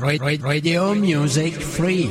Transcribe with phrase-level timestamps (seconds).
[0.00, 2.08] Radio Music Free.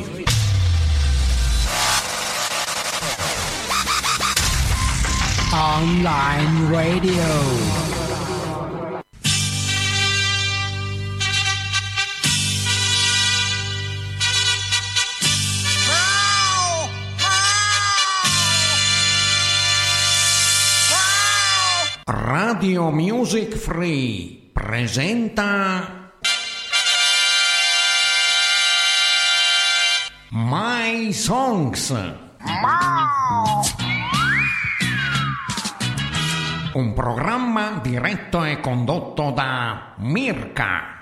[5.51, 7.25] Online Radio.
[22.05, 25.98] Radio Music Free presenta
[30.31, 31.89] My Songs.
[36.73, 40.98] Un programma diretto e condotto da Mirka.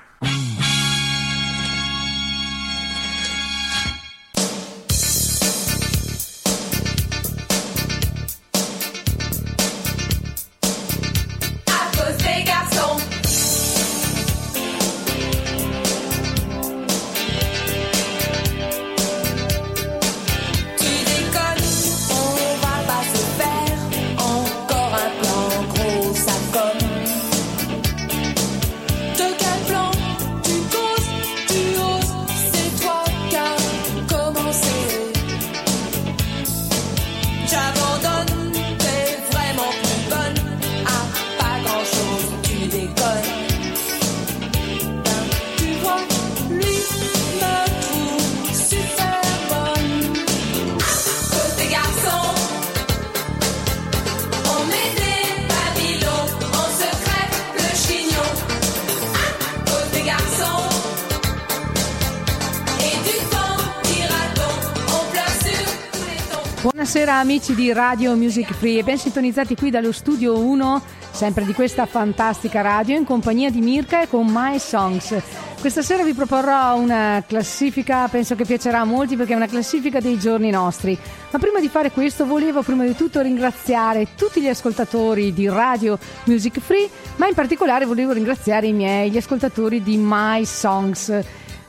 [66.88, 70.82] Buonasera amici di Radio Music Free e ben sintonizzati qui dallo studio 1,
[71.12, 75.14] sempre di questa fantastica radio, in compagnia di Mirka e con My Songs.
[75.60, 80.00] Questa sera vi proporrò una classifica, penso che piacerà a molti perché è una classifica
[80.00, 80.98] dei giorni nostri.
[81.30, 86.00] Ma prima di fare questo volevo prima di tutto ringraziare tutti gli ascoltatori di Radio
[86.24, 91.12] Music Free, ma in particolare volevo ringraziare i miei, gli ascoltatori di My Songs.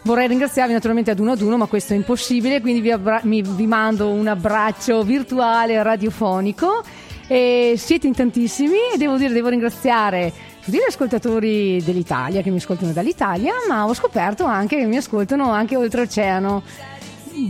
[0.08, 3.42] Vorrei ringraziarvi naturalmente ad uno ad uno, ma questo è impossibile, quindi vi, abbra- mi-
[3.42, 6.82] vi mando un abbraccio virtuale radiofonico.
[7.26, 10.32] E siete in tantissimi e devo dire, devo ringraziare
[10.64, 15.50] tutti gli ascoltatori dell'Italia che mi ascoltano dall'Italia, ma ho scoperto anche che mi ascoltano
[15.50, 16.62] anche oltreoceano.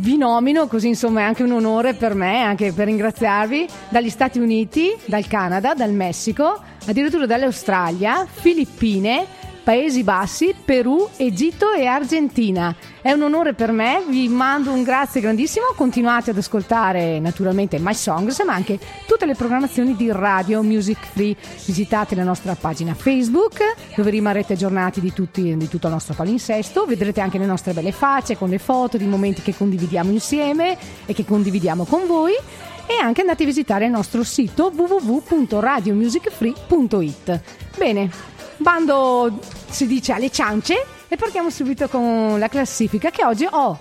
[0.00, 4.40] Vi nomino, così insomma è anche un onore per me, anche per ringraziarvi, dagli Stati
[4.40, 9.24] Uniti, dal Canada, dal Messico, addirittura dall'Australia, Filippine,
[9.68, 12.74] Paesi Bassi, Perù, Egitto e Argentina.
[13.02, 17.92] È un onore per me, vi mando un grazie grandissimo, continuate ad ascoltare naturalmente My
[17.92, 21.36] Songs, ma anche tutte le programmazioni di Radio Music Free.
[21.66, 23.58] Visitate la nostra pagina Facebook,
[23.94, 27.92] dove rimarrete aggiornati di, tutti, di tutto il nostro palinsesto, vedrete anche le nostre belle
[27.92, 32.94] facce con le foto di momenti che condividiamo insieme e che condividiamo con voi e
[33.02, 37.40] anche andate a visitare il nostro sito www.radiomusicfree.it.
[37.76, 39.38] Bene, bando
[39.68, 43.80] si dice alle ciance e partiamo subito con la classifica che oggi ho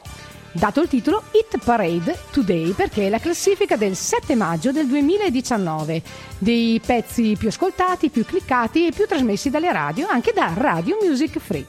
[0.52, 6.02] dato il titolo Hit Parade Today perché è la classifica del 7 maggio del 2019
[6.40, 11.38] dei pezzi più ascoltati, più cliccati e più trasmessi dalle radio, anche da Radio Music
[11.40, 11.66] Free.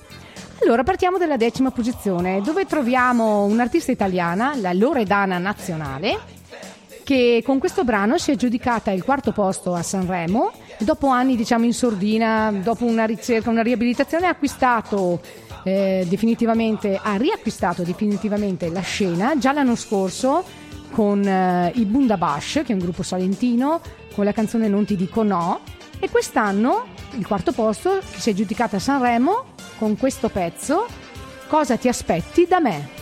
[0.62, 6.18] Allora partiamo dalla decima posizione dove troviamo un'artista italiana, la Loredana Nazionale,
[7.08, 11.64] che con questo brano si è giudicata il quarto posto a Sanremo dopo anni diciamo
[11.64, 15.18] in sordina, dopo una ricerca, una riabilitazione ha acquistato
[15.62, 20.44] eh, definitivamente, ha riacquistato definitivamente la scena già l'anno scorso
[20.90, 23.80] con eh, i Bundabash, che è un gruppo salentino,
[24.14, 25.60] con la canzone Non ti dico no
[26.00, 29.44] e quest'anno il quarto posto si è giudicata a Sanremo
[29.78, 30.84] con questo pezzo
[31.46, 32.97] Cosa ti aspetti da me?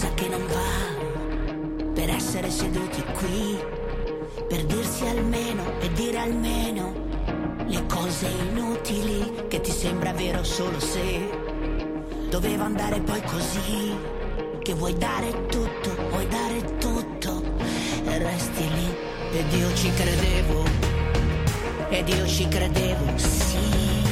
[0.00, 1.92] Qualcosa che non va.
[1.92, 3.58] Per essere seduti qui,
[4.48, 6.94] per dirsi almeno e dire almeno
[7.66, 11.28] le cose inutili che ti sembra vero solo se
[12.30, 13.94] doveva andare poi così,
[14.62, 17.42] che vuoi dare tutto, vuoi dare tutto
[18.04, 19.08] e resti lì.
[19.32, 20.64] Ed io ci credevo,
[21.90, 24.02] ed io ci credevo, sì,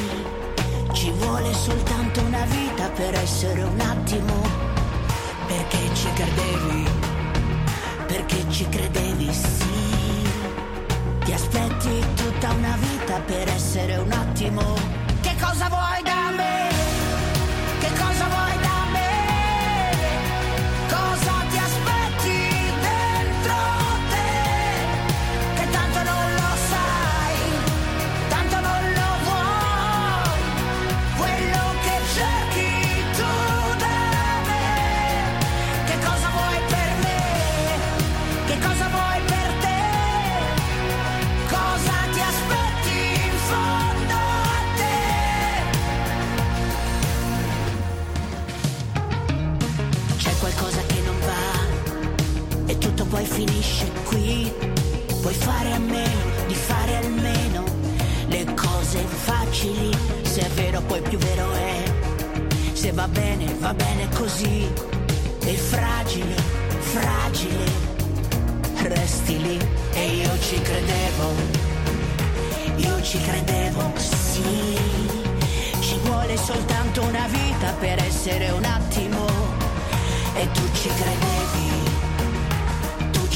[0.92, 4.77] ci vuole soltanto una vita per essere un attimo
[5.48, 6.84] perché ci credevi,
[8.06, 10.28] perché ci credevi, sì.
[11.24, 14.74] Ti aspetti tutta una vita per essere un attimo.
[15.20, 16.77] Che cosa vuoi da me?
[53.44, 54.52] Che qui
[55.20, 57.62] puoi fare a meno di fare almeno
[58.26, 59.96] le cose facili.
[60.22, 61.82] Se è vero poi più vero è.
[62.72, 64.66] Se va bene, va bene così.
[65.44, 66.34] E fragile,
[66.80, 67.86] fragile.
[68.82, 69.58] Resti lì
[69.92, 71.66] e io ci credevo.
[72.76, 74.76] Io ci credevo, sì.
[75.80, 79.26] Ci vuole soltanto una vita per essere un attimo.
[80.34, 81.37] E tu ci credevi.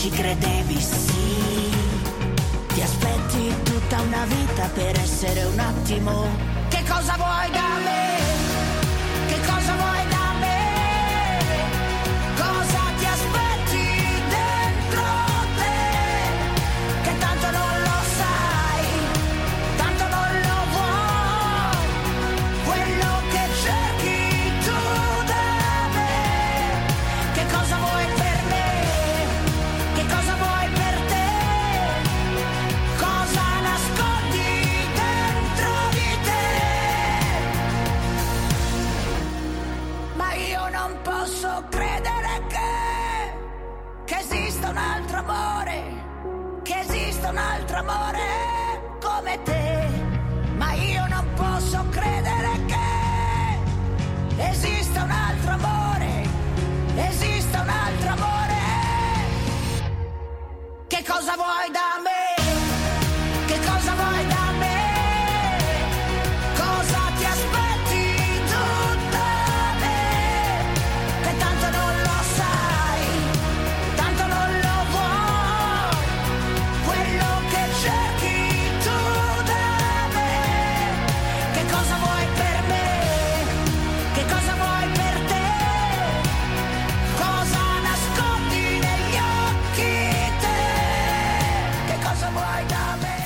[0.03, 1.71] Ci credevi, sì.
[2.75, 6.27] Ti aspetti tutta una vita per essere un attimo.
[6.71, 8.12] Che cosa vuoi da me?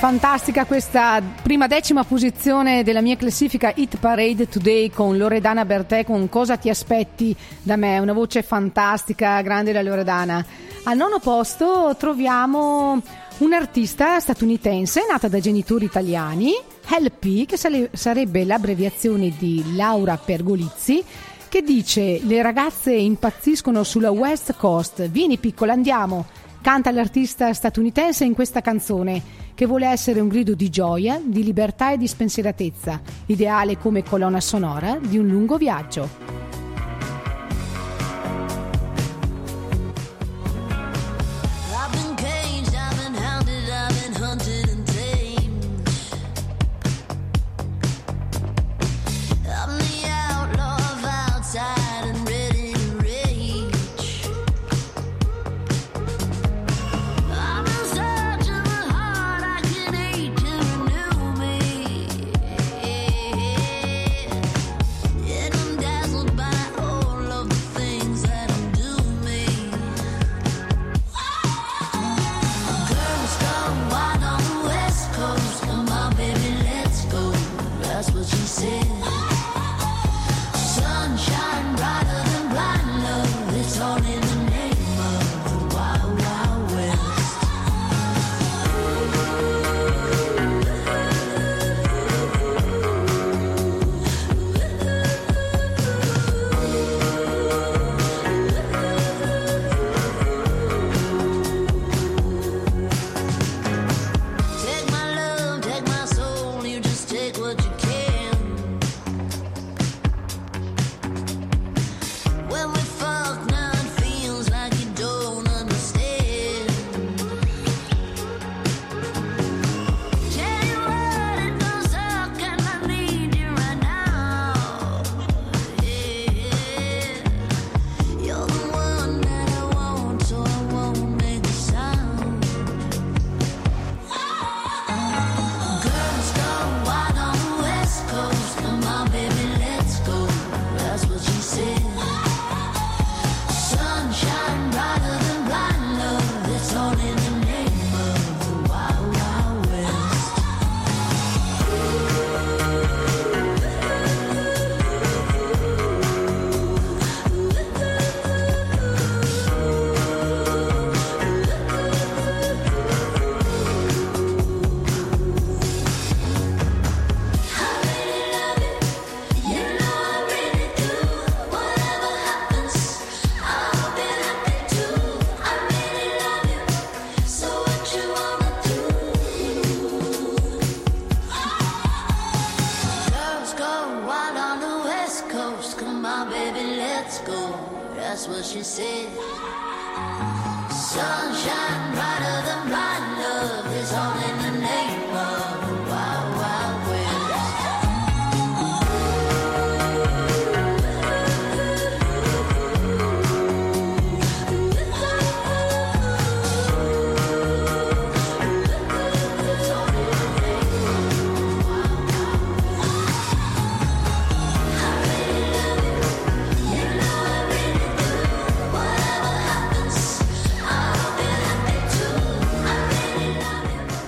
[0.07, 6.29] Fantastica questa prima decima posizione della mia classifica Hit Parade Today con Loredana Bertè con
[6.29, 7.99] Cosa ti aspetti da me?
[7.99, 10.45] Una voce fantastica, grande la Loredana.
[10.83, 13.01] Al nono posto troviamo
[13.39, 16.53] un'artista statunitense nata da genitori italiani,
[16.87, 21.03] LP, che sarebbe l'abbreviazione di Laura Pergolizzi,
[21.49, 26.25] che dice le ragazze impazziscono sulla West Coast, vieni piccola andiamo,
[26.67, 29.21] canta l'artista statunitense in questa canzone
[29.55, 34.41] che vuole essere un grido di gioia, di libertà e di spensieratezza, ideale come colonna
[34.41, 36.66] sonora di un lungo viaggio.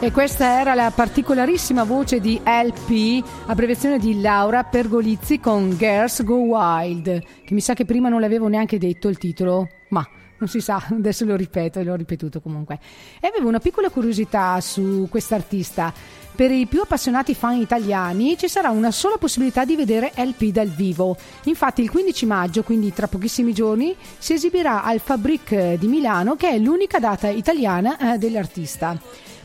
[0.10, 6.38] E questa era la particolarissima voce di LP, abbreviazione di Laura Pergolizzi con Girls Go
[6.38, 10.04] Wild, che mi sa che prima non le avevo neanche detto il titolo, ma
[10.40, 12.80] non si sa, adesso lo ripeto e l'ho ripetuto comunque.
[13.22, 15.94] E avevo una piccola curiosità su quest'artista.
[16.34, 20.70] Per i più appassionati fan italiani ci sarà una sola possibilità di vedere LP dal
[20.70, 21.18] vivo.
[21.44, 26.50] Infatti il 15 maggio, quindi tra pochissimi giorni, si esibirà al Fabric di Milano, che
[26.50, 28.98] è l'unica data italiana eh, dell'artista.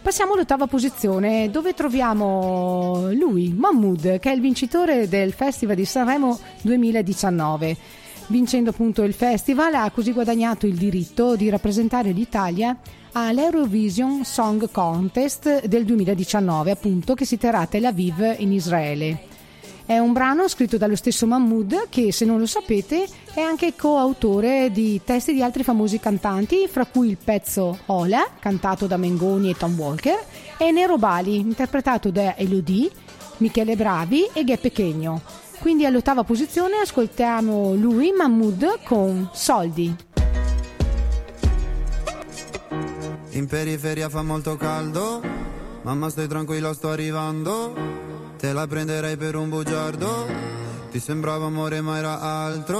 [0.04, 6.38] Passiamo all'ottava posizione dove troviamo lui, Mahmood, che è il vincitore del Festival di Sanremo
[6.60, 7.74] 2019.
[8.26, 12.76] Vincendo appunto il festival ha così guadagnato il diritto di rappresentare l'Italia
[13.12, 19.33] all'Eurovision Song Contest del 2019, appunto che si terrà a Tel Aviv in Israele.
[19.86, 24.70] È un brano scritto dallo stesso Mahmood che, se non lo sapete, è anche coautore
[24.72, 29.54] di testi di altri famosi cantanti, fra cui il pezzo Ola, cantato da Mengoni e
[29.54, 30.18] Tom Walker,
[30.56, 32.90] e Nero Bali, interpretato da Elodie,
[33.38, 35.20] Michele Bravi e Ghe Pechegno.
[35.60, 39.94] Quindi all'ottava posizione ascoltiamo lui, Mahmood, con Soldi.
[43.32, 45.20] In periferia fa molto caldo,
[45.82, 48.13] mamma stai tranquilla sto arrivando,
[48.44, 50.26] te la prenderei per un bugiardo,
[50.90, 52.78] ti sembrava amore ma era altro.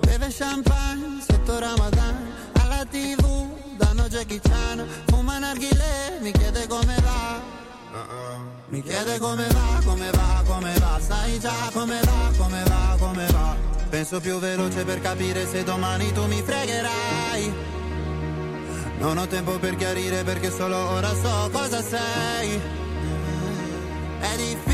[0.00, 7.38] Beve champagne sotto Ramadan, alla tv danno Jackie Chan, fuma narghile, mi chiede come va.
[8.68, 13.26] Mi chiede come va, come va, come va, sai già come va, come va, come
[13.26, 13.56] va.
[13.90, 17.52] Penso più veloce per capire se domani tu mi fregherai.
[19.00, 22.58] Non ho tempo per chiarire perché solo ora so cosa sei.
[24.18, 24.73] È difficile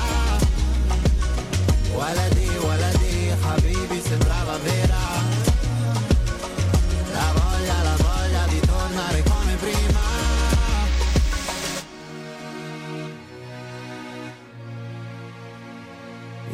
[1.94, 5.04] ولدي ولدي حبيبي sembrava vera
[7.16, 10.04] La voglia, la voglia di tornare come prima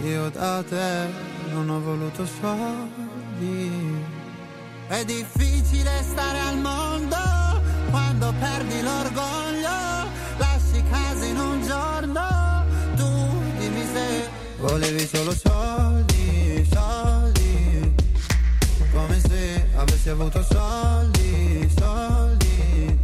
[0.05, 0.91] Io da te
[1.53, 4.01] non ho voluto soldi.
[4.89, 7.17] È difficile stare al mondo
[7.91, 9.96] quando perdi l'orgoglio.
[14.60, 17.94] Volevi solo soldi, soldi.
[18.94, 23.00] Come se avessi avuto soldi, soldi.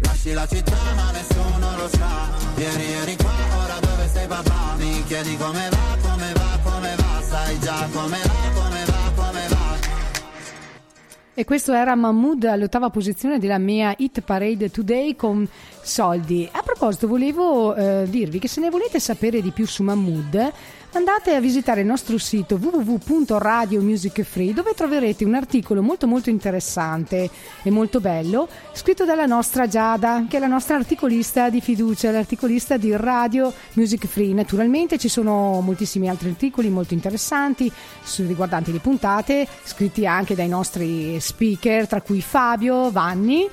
[0.00, 3.32] Lasci la città ma nessuno lo sa Ieri eri qua,
[3.62, 8.18] ora dove sei papà Mi chiedi come va, come va, come va Sai già come
[8.24, 9.76] va, come va, come va
[11.34, 15.48] E questo era Mahmood all'ottava posizione della mia Hit Parade Today con
[15.82, 16.48] Soldi.
[16.52, 20.52] A proposito, volevo eh, dirvi che se ne volete sapere di più su Mahmood,
[20.92, 27.28] andate a visitare il nostro sito www.radiomusicfree dove troverete un articolo molto molto interessante
[27.62, 32.76] e molto bello scritto dalla nostra Giada, che è la nostra articolista di fiducia, l'articolista
[32.76, 34.32] di Radio Music Free.
[34.32, 37.70] Naturalmente ci sono moltissimi altri articoli molto interessanti
[38.18, 43.48] riguardanti le puntate, scritti anche dai nostri speaker, tra cui Fabio Vanni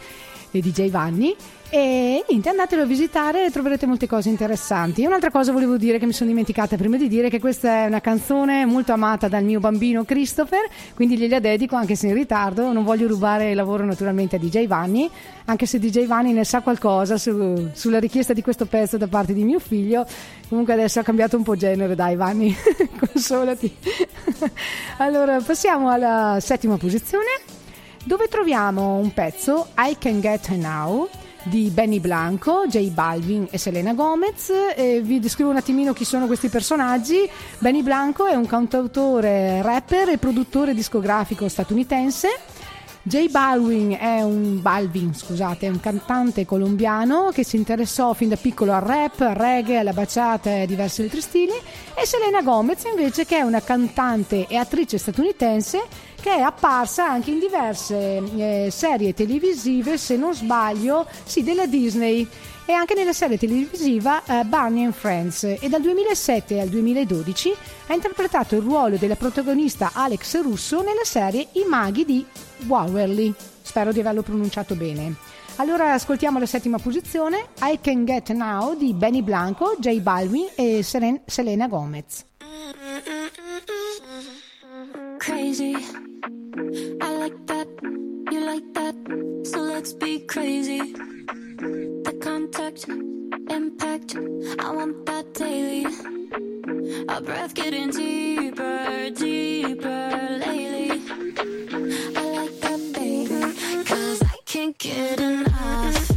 [0.51, 1.35] e DJ Vanni.
[1.77, 5.01] E niente, andatelo a visitare e troverete molte cose interessanti.
[5.01, 7.87] E un'altra cosa volevo dire che mi sono dimenticata prima di dire che questa è
[7.87, 12.71] una canzone molto amata dal mio bambino Christopher, quindi gliela dedico anche se in ritardo.
[12.71, 15.09] Non voglio rubare il lavoro naturalmente a DJ Vanni,
[15.43, 19.33] anche se DJ Vanni ne sa qualcosa su- sulla richiesta di questo pezzo da parte
[19.33, 20.07] di mio figlio.
[20.47, 22.55] Comunque adesso ha cambiato un po' genere, dai Vanni,
[22.97, 23.75] consolati.
[24.99, 27.41] allora, passiamo alla settima posizione
[28.05, 31.09] dove troviamo un pezzo I Can Get Now
[31.45, 34.51] di Benny Blanco, J Balvin e Selena Gomez.
[34.75, 37.29] E vi descrivo un attimino chi sono questi personaggi.
[37.59, 42.29] Benny Blanco è un cantautore, rapper e produttore discografico statunitense.
[43.07, 48.73] J Balvin è un, Balvin, scusate, un cantante colombiano che si interessò fin da piccolo
[48.73, 51.51] al rap, al reggae, alla bachata e a diversi altri stili.
[51.93, 55.83] E Selena Gomez invece che è una cantante e attrice statunitense
[56.19, 62.27] che è apparsa anche in diverse eh, serie televisive, se non sbaglio, sì, della Disney
[62.65, 67.55] e anche nella serie televisiva eh, Barney and Friends e dal 2007 al 2012
[67.87, 72.25] ha interpretato il ruolo della protagonista Alex Russo nella serie I maghi di
[72.67, 73.33] Waverly.
[73.61, 75.15] Spero di averlo pronunciato bene.
[75.57, 80.83] Allora ascoltiamo la settima posizione, I Can Get Now di Benny Blanco, J Balvin e
[80.83, 82.25] Seren- Selena Gomez.
[85.25, 85.75] crazy.
[87.01, 87.67] I like that,
[88.31, 88.95] you like that,
[89.43, 90.93] so let's be crazy.
[91.57, 92.85] The contact,
[93.49, 94.15] impact,
[94.59, 95.85] I want that daily.
[97.07, 101.01] Our breath getting deeper, deeper lately.
[102.17, 106.14] I like that, baby, cause I can't get enough.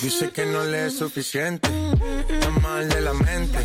[0.00, 1.68] Dice que no le es suficiente,
[2.28, 3.58] está mal de la mente.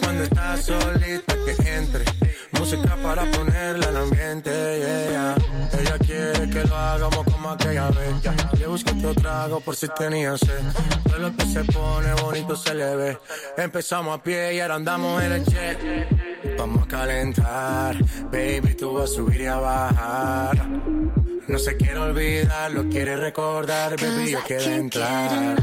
[0.00, 2.04] Cuando está solita que entre,
[2.52, 4.50] música para ponerla al ambiente.
[4.50, 5.34] yeah, yeah.
[5.78, 8.14] Ella quiere que lo hagamos como aquella vez.
[8.58, 10.62] Le busqué otro trago por si tenía sed.
[11.04, 13.18] Todo lo que se pone bonito se le ve.
[13.58, 16.58] Empezamos a pie y ahora andamos en el jet.
[16.58, 17.96] Vamos a calentar,
[18.32, 21.23] baby, tú vas a subir y a bajar.
[21.46, 25.56] No se quiere olvidar, lo quiere recordar, baby, yo quiero entrar.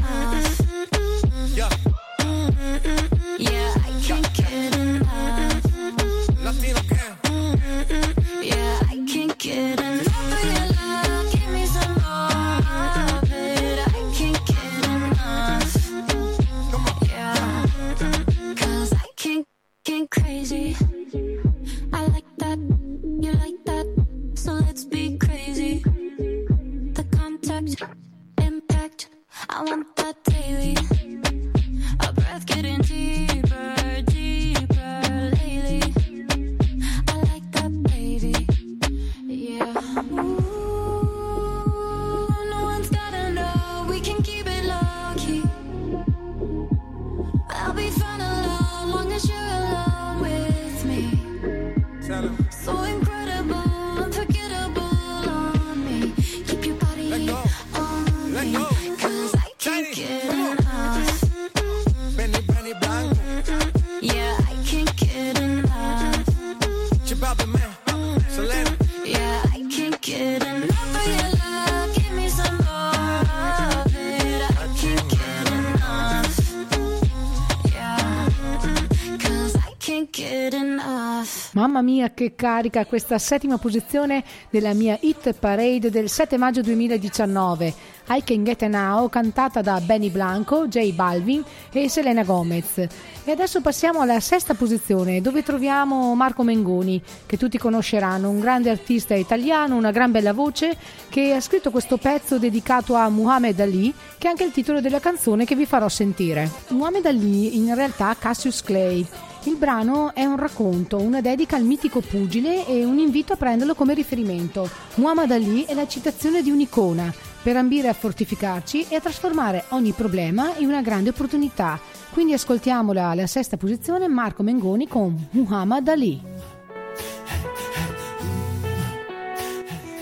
[81.52, 87.74] Mamma mia che carica questa settima posizione della mia hit parade del 7 maggio 2019.
[88.08, 92.78] I Can Get Now cantata da Benny Blanco, J Balvin e Selena Gomez.
[93.24, 98.70] E adesso passiamo alla sesta posizione dove troviamo Marco Mengoni che tutti conosceranno, un grande
[98.70, 100.76] artista italiano, una gran bella voce
[101.08, 105.00] che ha scritto questo pezzo dedicato a Muhammad Ali che è anche il titolo della
[105.00, 106.50] canzone che vi farò sentire.
[106.68, 109.06] Muhammad Ali in realtà Cassius Clay
[109.44, 113.74] Il brano è un racconto, una dedica al mitico pugile e un invito a prenderlo
[113.74, 114.70] come riferimento.
[114.94, 119.90] Muhammad Ali è la citazione di un'icona per ambire a fortificarci e a trasformare ogni
[119.90, 121.80] problema in una grande opportunità.
[122.12, 126.22] Quindi ascoltiamola alla sesta posizione Marco Mengoni con Muhammad Ali.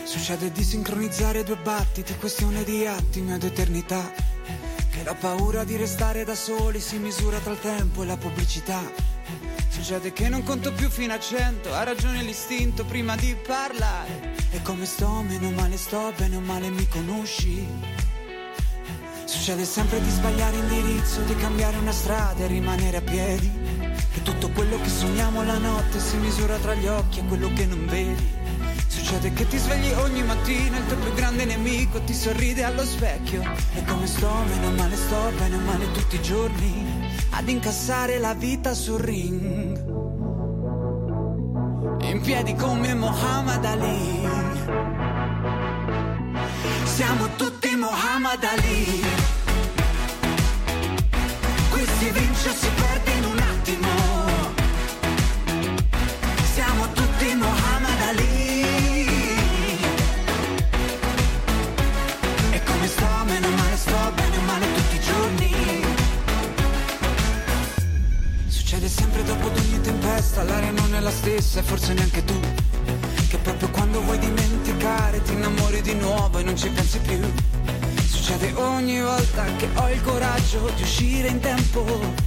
[0.05, 4.03] Succede di sincronizzare due battiti, questione di attimi ed eternità.
[4.91, 8.83] Che la paura di restare da soli si misura tra il tempo e la pubblicità.
[9.69, 14.35] Succede che non conto più fino a cento, ha ragione l'istinto prima di parlare.
[14.51, 17.67] E come sto, meno male sto, bene o male mi conosci.
[19.25, 23.51] Succede sempre di sbagliare indirizzo, di cambiare una strada e rimanere a piedi.
[24.13, 27.65] Che tutto quello che sogniamo la notte si misura tra gli occhi e quello che
[27.65, 28.39] non vedi.
[28.89, 33.41] Succede che ti svegli ogni mattina, il tuo più grande nemico ti sorride allo specchio.
[33.75, 38.35] E come sto, meno male sto, bene o male tutti i giorni, ad incassare la
[38.35, 39.89] vita sul ring.
[42.03, 44.29] In piedi come Muhammad Ali.
[46.85, 49.10] Siamo tutti Muhammad Ali.
[81.01, 82.20] Uscire in tempo.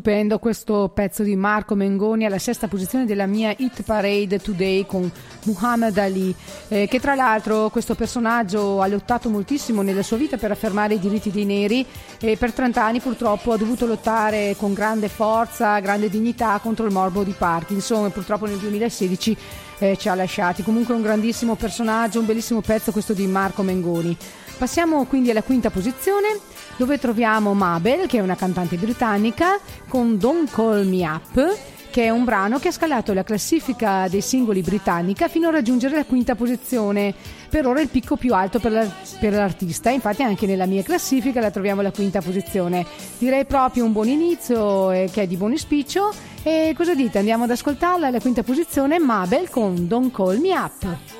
[0.00, 5.12] Stupendo questo pezzo di Marco Mengoni alla sesta posizione della mia Hit Parade Today con
[5.44, 6.34] Muhammad Ali,
[6.68, 10.98] eh, che tra l'altro questo personaggio ha lottato moltissimo nella sua vita per affermare i
[10.98, 11.84] diritti dei neri
[12.18, 16.92] e per 30 anni purtroppo ha dovuto lottare con grande forza, grande dignità contro il
[16.92, 19.36] morbo di Parkinson e purtroppo nel 2016
[19.80, 20.62] eh, ci ha lasciati.
[20.62, 24.16] Comunque un grandissimo personaggio, un bellissimo pezzo questo di Marco Mengoni.
[24.56, 26.38] Passiamo quindi alla quinta posizione
[26.80, 31.58] dove troviamo Mabel, che è una cantante britannica, con Don't Call Me Up,
[31.90, 35.94] che è un brano che ha scalato la classifica dei singoli britannica fino a raggiungere
[35.96, 37.12] la quinta posizione.
[37.50, 41.38] Per ora il picco più alto per, la- per l'artista, infatti anche nella mia classifica
[41.42, 42.86] la troviamo alla quinta posizione.
[43.18, 46.10] Direi proprio un buon inizio eh, che è di buon ispiccio.
[46.42, 47.18] E cosa dite?
[47.18, 51.19] Andiamo ad ascoltarla alla quinta posizione, Mabel con Don't Call Me Up.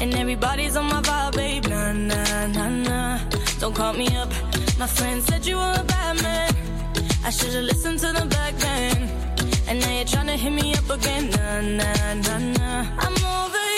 [0.00, 1.66] and everybody's on my vibe, babe.
[1.66, 3.18] Nah, nah, nah, nah.
[3.58, 4.30] Don't call me up.
[4.78, 6.54] My friend said you were a bad man.
[7.24, 9.10] I should've listened to the back then.
[9.68, 11.30] And now you're tryna hit me up again.
[11.30, 12.86] Nah, nah, nah, nah.
[13.04, 13.77] I'm over you,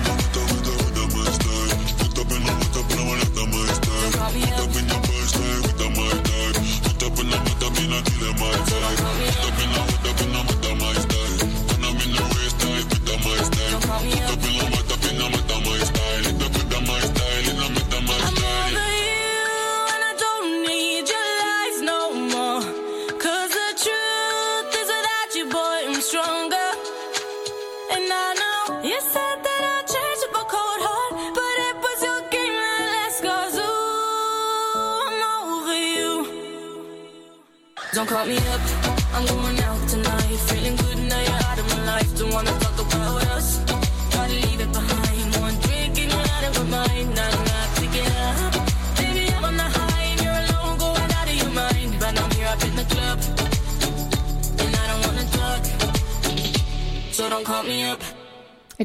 [8.03, 9.80] I'll my time.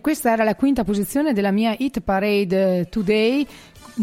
[0.07, 3.45] Questa era la quinta posizione della mia Hit Parade eh, Today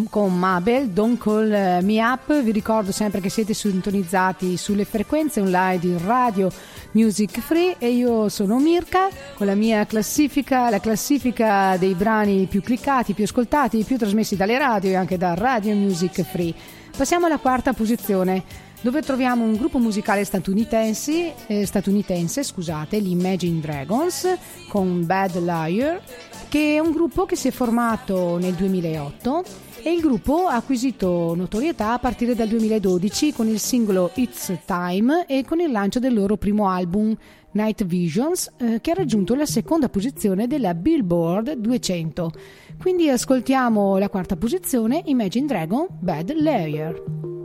[0.09, 2.41] con Mabel, Don't Call Me Up.
[2.41, 6.51] Vi ricordo sempre che siete sintonizzati sulle frequenze online di Radio
[6.91, 12.61] Music Free e io sono Mirka con la mia classifica, la classifica dei brani più
[12.61, 16.53] cliccati, più ascoltati, più trasmessi dalle radio e anche da Radio Music Free.
[16.97, 18.43] Passiamo alla quarta posizione
[18.83, 26.01] dove troviamo un gruppo musicale statunitense, eh, statunitense scusate, gli Imagine Dragons con Bad Liar,
[26.49, 29.43] che è un gruppo che si è formato nel 2008
[29.83, 35.25] e il gruppo ha acquisito notorietà a partire dal 2012 con il singolo It's Time
[35.27, 37.15] e con il lancio del loro primo album
[37.51, 42.31] Night Visions eh, che ha raggiunto la seconda posizione della Billboard 200.
[42.79, 47.42] Quindi ascoltiamo la quarta posizione Imagine Dragon Bad Layer.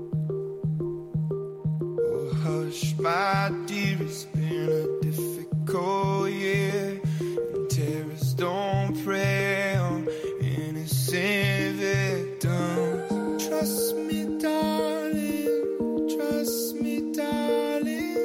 [3.01, 7.01] My dear, it's been a difficult year.
[7.21, 10.09] And terrorists don't prey on
[10.41, 13.47] innocent victims.
[13.47, 16.09] Trust me, darling.
[16.17, 18.17] Trust me, darling.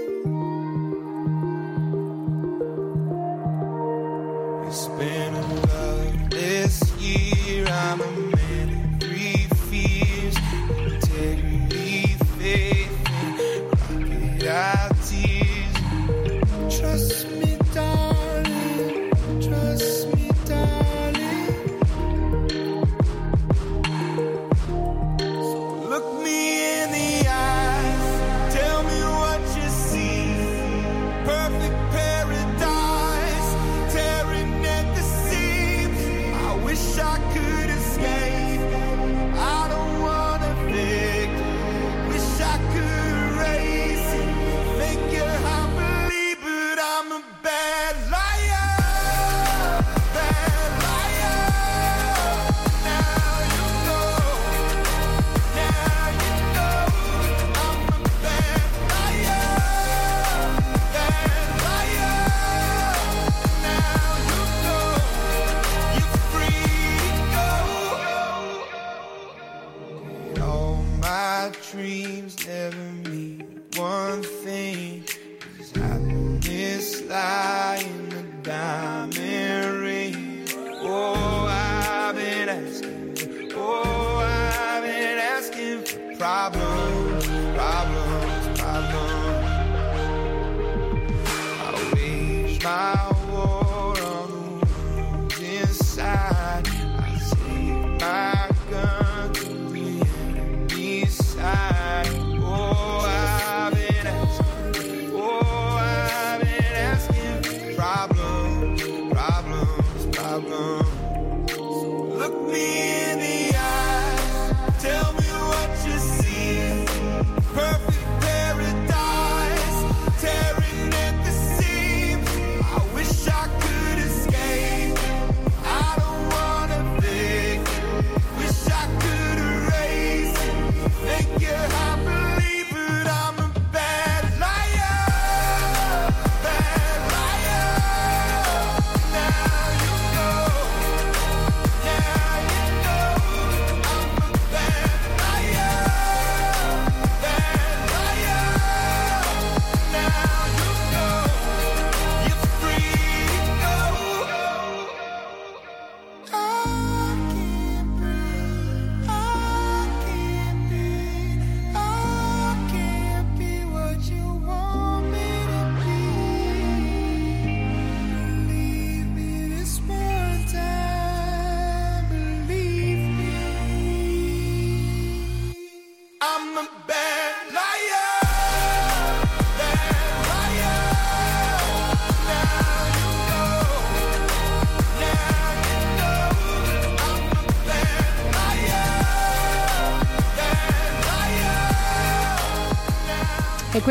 [4.67, 5.52] It's been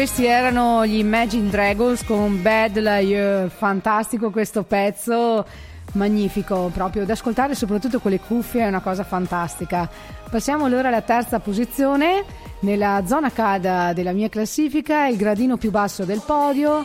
[0.02, 5.46] questi erano gli Imagine Dragons con Bad Liar, fantastico questo pezzo,
[5.92, 9.88] magnifico proprio da ascoltare soprattutto con le cuffie è una cosa fantastica.
[10.28, 12.24] Passiamo allora alla terza posizione,
[12.62, 16.84] nella zona calda della mia classifica, il gradino più basso del podio.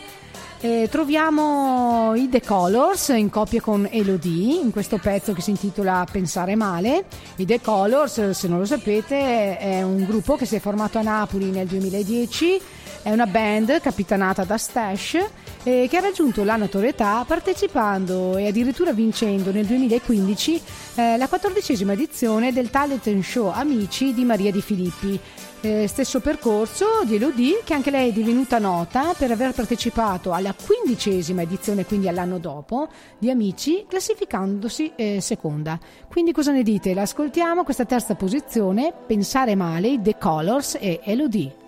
[0.59, 6.05] E troviamo i The Colors in coppia con Elodie in questo pezzo che si intitola
[6.11, 7.05] Pensare male.
[7.37, 11.01] I The Colors, se non lo sapete, è un gruppo che si è formato a
[11.01, 15.17] Napoli nel 2010 è una band capitanata da Stash
[15.63, 20.61] eh, che ha raggiunto la notorietà partecipando e addirittura vincendo nel 2015
[20.95, 25.17] eh, la quattordicesima edizione del talent show Amici di Maria Di Filippi.
[25.61, 30.53] Eh, stesso percorso di Elodie che anche lei è divenuta nota per aver partecipato alla
[30.53, 35.79] quindicesima edizione, quindi all'anno dopo, di Amici, classificandosi eh, seconda.
[36.09, 36.93] Quindi cosa ne dite?
[36.93, 41.65] L'ascoltiamo questa terza posizione, Pensare male, The Colors e Elodie.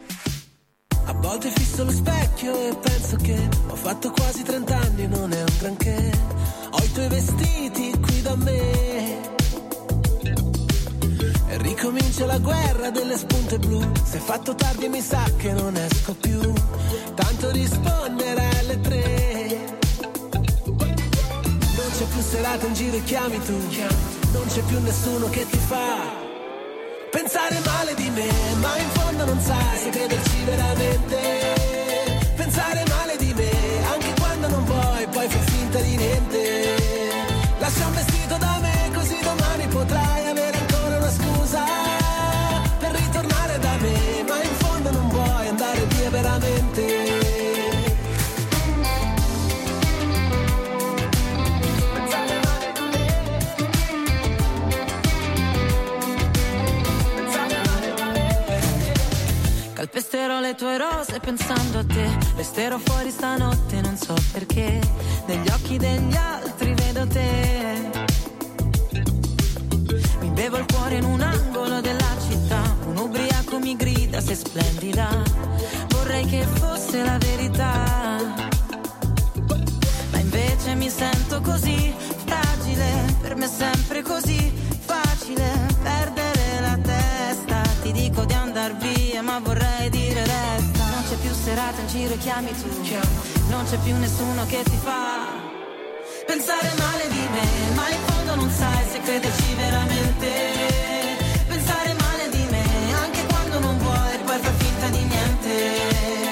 [1.10, 5.40] A volte fisso lo specchio e penso che ho fatto quasi 30 anni, non è
[5.40, 6.12] un granché.
[6.70, 9.38] Ho i tuoi vestiti qui da me.
[11.48, 13.82] E ricomincia la guerra delle spunte blu.
[14.04, 16.54] Se è fatto tardi mi sa che non esco più.
[17.16, 19.78] Tanto rispondere alle tre.
[20.76, 23.58] Non c'è più serata in giro e chiami tu.
[24.32, 26.29] Non c'è più nessuno che ti fa
[27.10, 31.18] pensare male di me, ma in fondo non sai se crederci veramente.
[32.36, 33.52] Pensare male di me,
[33.92, 36.79] anche quando non vuoi, poi fai finta di niente.
[59.92, 62.08] Calpesterò le tue rose pensando a te.
[62.36, 64.80] Resterò fuori stanotte, non so perché.
[65.26, 67.90] Negli occhi degli altri vedo te.
[70.20, 72.62] Mi bevo il cuore in un angolo della città.
[72.86, 75.24] Un ubriaco mi grida, sei splendida.
[75.88, 78.36] Vorrei che fosse la verità.
[80.12, 81.92] Ma invece mi sento così
[82.26, 83.16] fragile.
[83.22, 84.54] Per me è sempre così
[84.86, 85.69] facile
[91.70, 92.68] serata in giro e chiami tu.
[93.50, 95.28] Non c'è più nessuno che ti fa
[96.26, 100.30] pensare male di me, ma in fondo non sai se crederci veramente.
[101.48, 106.29] Pensare male di me, anche quando non vuoi, poi fai finta di niente.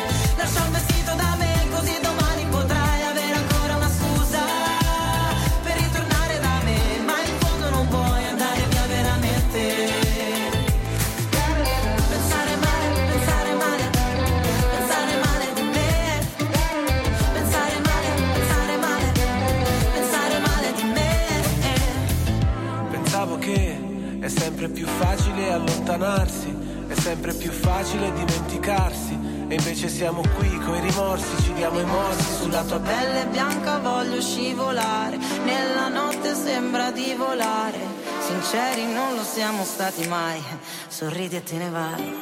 [25.87, 26.55] Allontanarsi,
[26.87, 29.35] è sempre più facile dimenticarsi.
[29.49, 33.27] E invece siamo qui coi rimorsi, ci diamo i morsi sulla tua pelle.
[33.27, 37.79] Bianca voglio scivolare, nella notte sembra di volare.
[38.19, 40.43] Sinceri non lo siamo stati mai,
[40.89, 42.15] sorridi e te ne vai.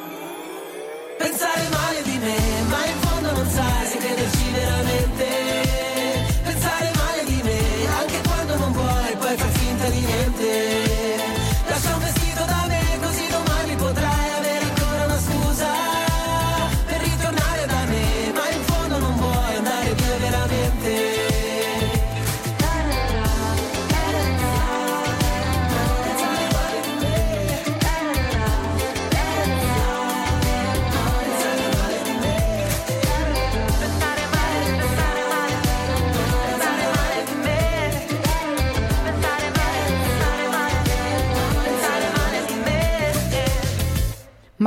[1.18, 2.36] Pensare male di me,
[2.68, 4.35] ma in fondo non sai se crederci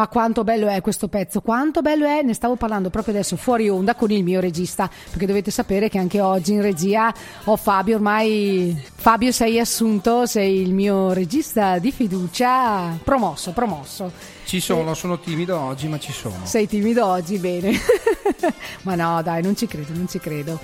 [0.09, 3.95] quanto bello è questo pezzo, quanto bello è, ne stavo parlando proprio adesso fuori onda
[3.95, 7.13] con il mio regista, perché dovete sapere che anche oggi in regia
[7.45, 14.11] ho Fabio, ormai Fabio sei assunto, sei il mio regista di fiducia, promosso, promosso.
[14.45, 16.39] Ci sono, sono timido oggi, ma ci sono.
[16.43, 17.71] Sei timido oggi, bene.
[18.81, 20.59] Ma no, dai, non ci credo, non ci credo.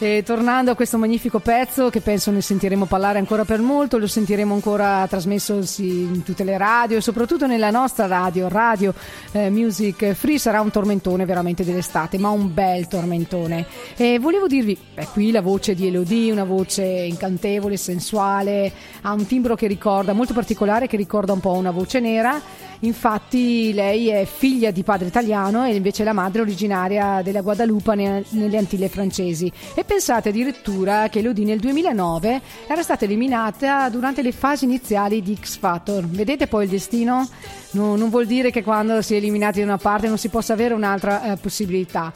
[0.00, 4.06] E tornando a questo magnifico pezzo che penso ne sentiremo parlare ancora per molto, lo
[4.06, 8.94] sentiremo ancora trasmesso in tutte le radio e soprattutto nella nostra radio, Radio
[9.32, 13.66] eh, Music Free, sarà un tormentone veramente dell'estate, ma un bel tormentone.
[13.96, 18.70] E volevo dirvi, beh, qui la voce di Elodie, una voce incantevole, sensuale,
[19.00, 22.40] ha un timbro che ricorda, molto particolare, che ricorda un po' una voce nera
[22.80, 28.24] Infatti lei è figlia di padre italiano e invece la madre originaria della Guadalupe ne-
[28.30, 29.50] nelle Antille francesi.
[29.74, 35.34] E pensate addirittura che Elodie nel 2009 era stata eliminata durante le fasi iniziali di
[35.34, 36.06] X Factor.
[36.06, 37.26] Vedete poi il destino?
[37.70, 40.52] No- non vuol dire che quando si è eliminati da una parte non si possa
[40.52, 42.12] avere un'altra eh, possibilità.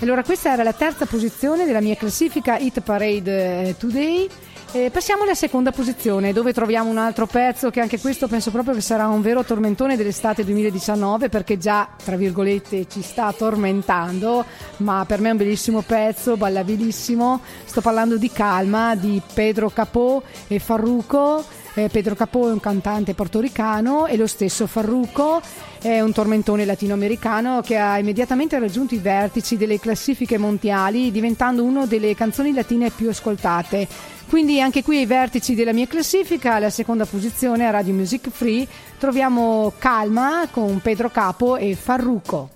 [0.00, 4.26] Allora, questa era la terza posizione della mia classifica Hit Parade eh, Today.
[4.72, 8.72] Eh, passiamo alla seconda posizione, dove troviamo un altro pezzo che anche questo penso proprio
[8.72, 14.44] che sarà un vero tormentone dell'estate 2019 perché già, tra virgolette, ci sta tormentando,
[14.76, 17.40] ma per me è un bellissimo pezzo, ballabilissimo.
[17.64, 21.44] Sto parlando di Calma, di Pedro Capó e Farruco.
[21.74, 25.42] Eh, Pedro Capó è un cantante portoricano e lo stesso Farruco
[25.80, 31.86] è un tormentone latinoamericano che ha immediatamente raggiunto i vertici delle classifiche mondiali diventando una
[31.86, 33.88] delle canzoni latine più ascoltate.
[34.28, 38.66] Quindi anche qui ai vertici della mia classifica, alla seconda posizione a Radio Music Free,
[38.98, 42.50] troviamo Calma con Pedro Capo e Farruco.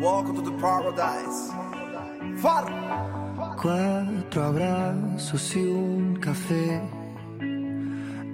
[0.00, 1.52] Welcome to the paradise.
[2.36, 2.64] Far.
[3.56, 7.03] Cuatro abrazos y un café.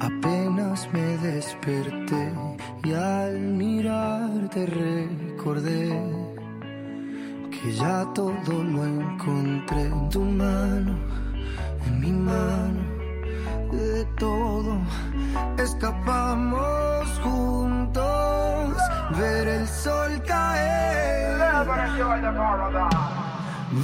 [0.01, 2.33] Apenas me desperté
[2.85, 5.91] y al mirarte recordé
[7.51, 10.99] que ya todo lo encontré en tu mano,
[11.87, 12.81] en mi mano,
[13.73, 14.79] de todo
[15.59, 18.77] escapamos juntos,
[19.19, 21.39] ver el sol caer.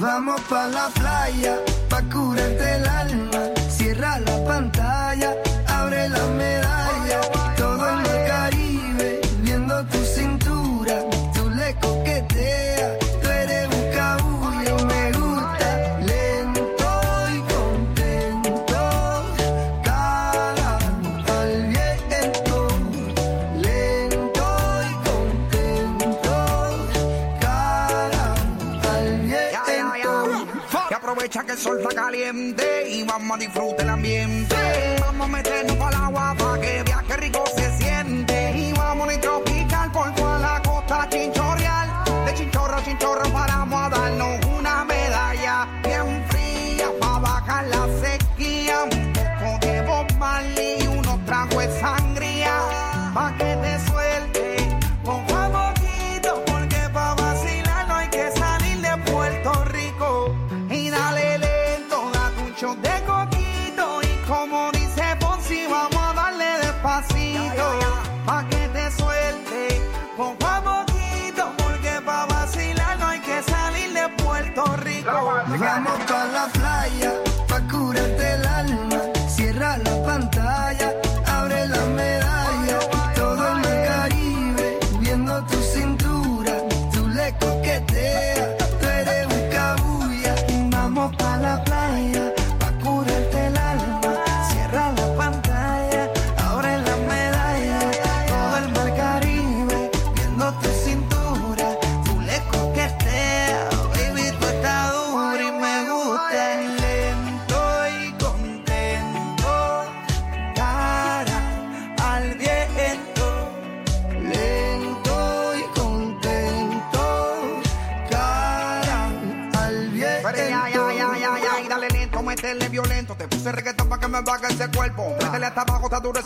[0.00, 1.58] Vamos pa la playa,
[1.88, 2.65] pa curarte
[31.56, 34.56] el sol está caliente y vamos a disfrutar el ambiente.
[35.00, 38.25] Vamos a meternos para agua para que viaje rico se siente.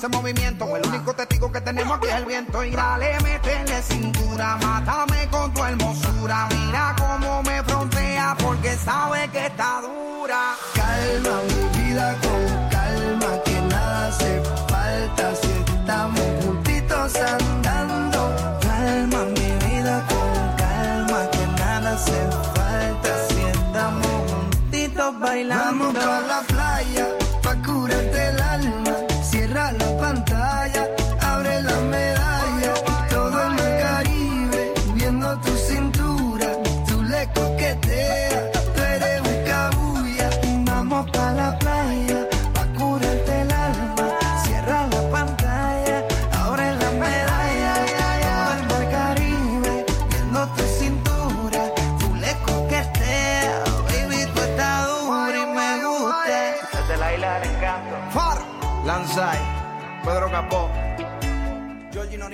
[0.00, 0.76] Ese movimiento.
[0.76, 2.64] El único testigo que tenemos aquí es el viento.
[2.64, 2.89] Y dale,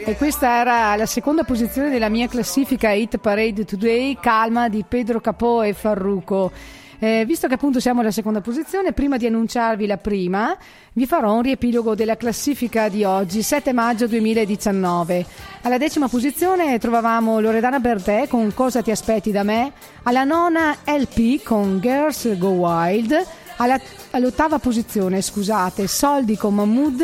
[0.05, 5.21] E questa era la seconda posizione della mia classifica Hit Parade Today, Calma di Pedro
[5.21, 6.51] Capò e Farruco.
[6.99, 10.57] Eh, visto che appunto siamo alla seconda posizione, prima di annunciarvi la prima,
[10.95, 15.27] vi farò un riepilogo della classifica di oggi, 7 maggio 2019.
[15.63, 19.73] Alla decima posizione trovavamo Loredana Bertè con Cosa ti aspetti da me,
[20.05, 23.15] alla nona LP con Girls Go Wild,
[23.59, 23.81] alla-
[24.13, 27.03] all'ottava posizione, scusate, Soldi con Mahmood,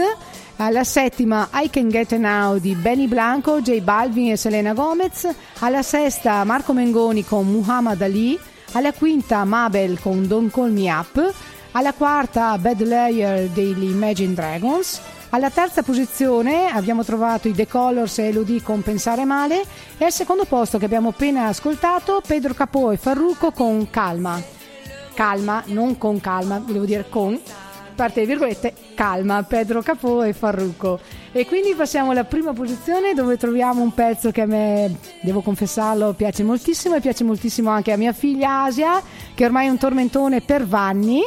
[0.62, 5.82] alla settima I Can Get Now di Benny Blanco, J Balvin e Selena Gomez, alla
[5.82, 8.38] sesta Marco Mengoni con Muhammad Ali,
[8.72, 11.34] alla quinta Mabel con Don't Call Me Up,
[11.72, 15.00] alla quarta Bad Layer degli Imagine Dragons,
[15.30, 19.64] alla terza posizione abbiamo trovato i The Colors e Elodie con Pensare Male.
[19.98, 24.40] E al secondo posto che abbiamo appena ascoltato Pedro Capò e Farruco con Calma.
[25.14, 27.38] Calma, non con calma, volevo dire con,
[27.94, 31.00] parte le virgolette, calma, Pedro Capò e Farruco.
[31.34, 36.12] E quindi passiamo alla prima posizione dove troviamo un pezzo che a me, devo confessarlo,
[36.12, 39.02] piace moltissimo e piace moltissimo anche a mia figlia Asia,
[39.34, 41.22] che ormai è un tormentone per Vanni,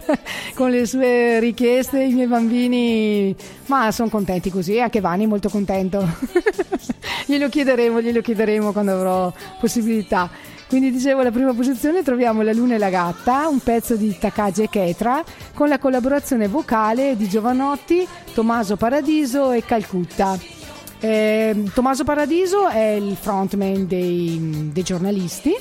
[0.54, 3.36] con le sue richieste, i miei bambini,
[3.66, 6.08] ma sono contenti così, anche Vanni è molto contento.
[7.26, 10.30] glielo chiederemo, glielo chiederemo quando avrò possibilità.
[10.72, 14.62] Quindi dicevo alla prima posizione troviamo La Luna e la Gatta, un pezzo di Takagi
[14.62, 20.38] e Ketra con la collaborazione vocale di Giovanotti, Tommaso Paradiso e Calcutta.
[20.98, 25.52] Eh, Tommaso Paradiso è il frontman dei, dei giornalisti,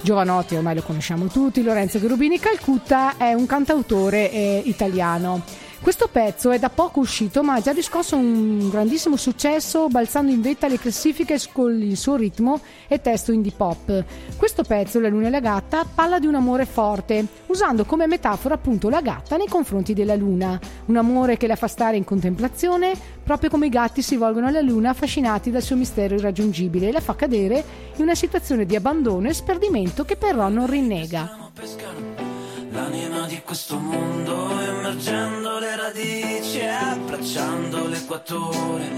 [0.00, 5.42] Giovanotti ormai lo conosciamo tutti, Lorenzo Cherubini, Calcutta è un cantautore eh, italiano.
[5.82, 10.40] Questo pezzo è da poco uscito ma ha già riscosso un grandissimo successo balzando in
[10.40, 14.04] vetta le classifiche con il suo ritmo e testo indie pop.
[14.36, 18.54] Questo pezzo, La Luna e la Gatta, parla di un amore forte, usando come metafora
[18.54, 20.58] appunto la gatta nei confronti della luna.
[20.86, 22.92] Un amore che la fa stare in contemplazione,
[23.24, 27.00] proprio come i gatti si volgono alla luna affascinati dal suo mistero irraggiungibile e la
[27.00, 27.64] fa cadere
[27.96, 32.31] in una situazione di abbandono e sperdimento che però non rinnega.
[32.72, 38.88] L'anima di questo mondo emergendo le radici e abbracciando l'equatore.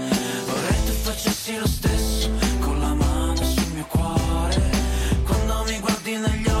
[0.45, 2.29] Vorrei tu facessi lo stesso
[2.61, 4.69] con la mano sul mio cuore.
[5.25, 6.54] Quando mi guardi negli occhi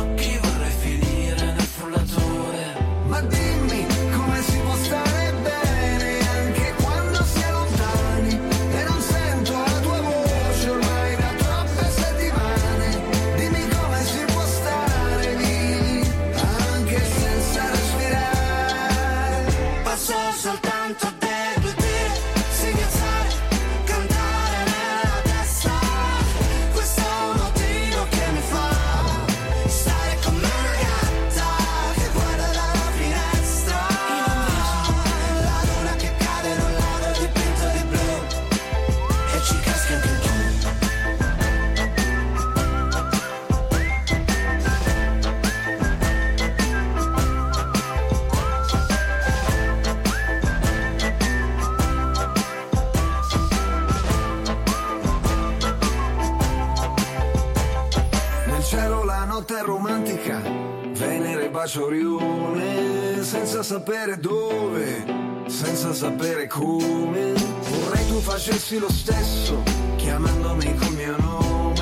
[63.65, 65.03] sapere dove,
[65.47, 67.33] senza sapere come.
[67.33, 69.63] Vorrei tu facessi lo stesso,
[69.95, 71.73] chiamandomi col mio nome.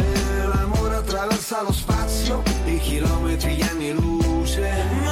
[0.48, 5.03] L'amore attraversa lo spazio, i chilometri, gli anni luce.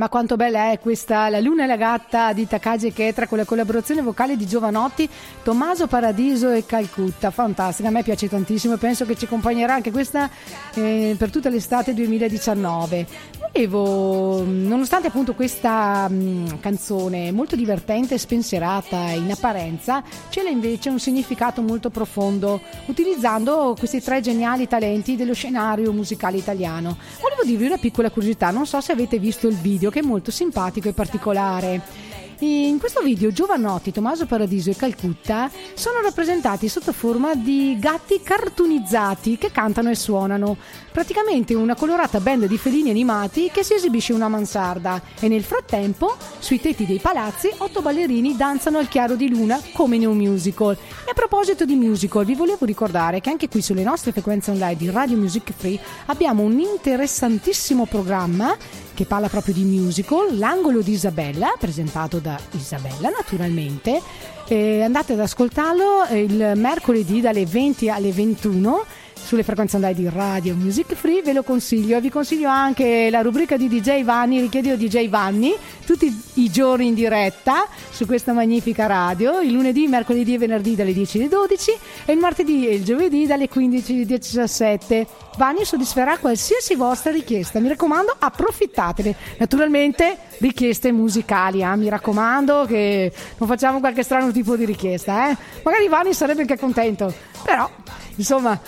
[0.00, 3.44] Ma quanto bella è questa La Luna e la Gatta di Takagi Chetra con la
[3.44, 5.06] collaborazione vocale di Giovanotti,
[5.42, 7.30] Tommaso Paradiso e Calcutta.
[7.30, 10.30] Fantastica, a me piace tantissimo e penso che ci accompagnerà anche questa
[10.72, 13.06] eh, per tutta l'estate 2019.
[13.52, 20.88] Volevo, nonostante appunto questa mh, canzone molto divertente e spensierata in apparenza, ce l'ha invece
[20.88, 26.96] un significato molto profondo, utilizzando questi tre geniali talenti dello scenario musicale italiano.
[27.20, 30.30] Volevo dirvi una piccola curiosità, non so se avete visto il video che è molto
[30.30, 32.08] simpatico e particolare.
[32.42, 39.36] In questo video Giovanotti, Tommaso Paradiso e Calcutta sono rappresentati sotto forma di gatti cartunizzati
[39.36, 40.56] che cantano e suonano.
[40.90, 45.44] Praticamente una colorata band di felini animati che si esibisce in una mansarda e nel
[45.44, 50.16] frattempo sui tetti dei palazzi otto ballerini danzano al chiaro di luna come in un
[50.16, 50.72] musical.
[50.72, 54.76] E a proposito di musical vi volevo ricordare che anche qui sulle nostre frequenze online
[54.76, 58.56] di Radio Music Free abbiamo un interessantissimo programma
[59.00, 63.98] che parla proprio di musical, l'angolo di Isabella, presentato da Isabella naturalmente.
[64.46, 68.84] Eh, andate ad ascoltarlo eh, il mercoledì dalle 20 alle 21
[69.30, 73.20] sulle frequenze online di Radio Music Free, ve lo consiglio e vi consiglio anche la
[73.20, 75.54] rubrica di DJ Vanni, richiedo DJ Vanni,
[75.86, 80.92] tutti i giorni in diretta su questa magnifica radio, il lunedì, mercoledì e venerdì dalle
[80.92, 81.70] 10 alle 12
[82.06, 85.06] e il martedì e il giovedì dalle 15 alle 17.
[85.36, 91.76] Vanni soddisferà qualsiasi vostra richiesta, mi raccomando approfittatene, naturalmente richieste musicali, eh?
[91.76, 95.36] mi raccomando che non facciamo qualche strano tipo di richiesta, eh?
[95.62, 97.14] magari Vanni sarebbe anche contento,
[97.44, 97.70] però
[98.16, 98.60] insomma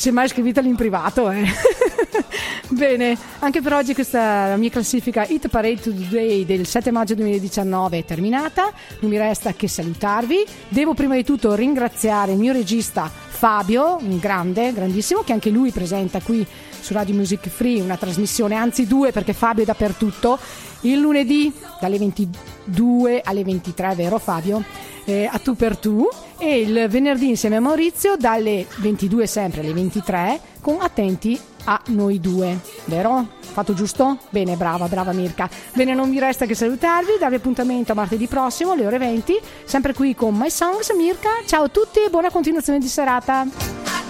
[0.00, 1.44] semmai scriveteli in privato eh.
[2.68, 8.04] bene anche per oggi questa mia classifica Hit Parade Today del 7 maggio 2019 è
[8.06, 8.72] terminata.
[9.00, 10.42] Non mi resta che salutarvi.
[10.68, 15.70] Devo prima di tutto ringraziare il mio regista Fabio un grande grandissimo che anche lui
[15.70, 16.46] presenta qui
[16.80, 20.38] su Radio Music Free una trasmissione anzi due perché Fabio è dappertutto
[20.82, 24.62] il lunedì dalle 22 alle 23 vero Fabio
[25.04, 26.08] eh, a tu per tu
[26.38, 32.20] e il venerdì insieme a Maurizio dalle 22 sempre alle 23 con attenti a noi
[32.20, 33.26] due, vero?
[33.40, 34.18] Fatto giusto?
[34.30, 35.48] Bene, brava, brava Mirka.
[35.74, 39.92] Bene, non mi resta che salutarvi, darvi appuntamento a martedì prossimo alle ore 20, sempre
[39.92, 40.90] qui con My Songs.
[40.94, 44.09] Mirka, ciao a tutti e buona continuazione di serata.